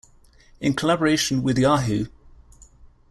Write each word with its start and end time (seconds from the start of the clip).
In 0.59 0.73
collaboration 0.73 1.43
with 1.43 1.59
Yahoo! 1.59 2.07